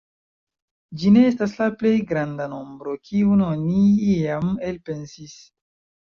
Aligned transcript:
Ĝi 1.01 1.09
ne 1.17 1.25
estas 1.31 1.51
la 1.57 1.65
plej 1.81 1.91
granda 2.11 2.47
nombro, 2.53 2.93
kiun 3.09 3.43
oni 3.49 3.83
iam 4.13 4.49
elpensis. 4.71 5.37